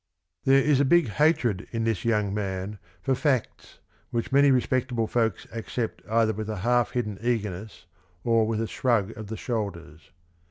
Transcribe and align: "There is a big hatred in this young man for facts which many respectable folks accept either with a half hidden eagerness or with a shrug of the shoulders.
"There 0.45 0.57
is 0.63 0.79
a 0.79 0.83
big 0.83 1.09
hatred 1.09 1.67
in 1.71 1.83
this 1.83 2.03
young 2.03 2.33
man 2.33 2.79
for 3.03 3.13
facts 3.13 3.77
which 4.09 4.31
many 4.31 4.49
respectable 4.49 5.05
folks 5.05 5.45
accept 5.51 6.01
either 6.09 6.33
with 6.33 6.49
a 6.49 6.57
half 6.65 6.89
hidden 6.93 7.19
eagerness 7.21 7.85
or 8.23 8.47
with 8.47 8.59
a 8.61 8.67
shrug 8.67 9.15
of 9.15 9.27
the 9.27 9.37
shoulders. 9.37 10.09